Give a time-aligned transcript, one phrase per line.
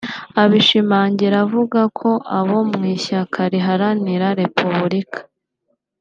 [0.43, 5.19] Abishimangira avuga ko abo mu ishyaka riharanira repubulika